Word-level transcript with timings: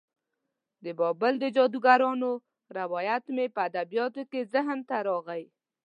د 0.83 0.85
بابل 0.99 1.33
د 1.39 1.45
جادوګرانو 1.55 2.31
روایت 2.79 3.23
مې 3.35 3.45
په 3.55 3.59
ادبیاتو 3.69 4.21
کې 4.31 4.49
ذهن 4.53 4.79
ته 4.89 4.95
راغی. 5.07 5.43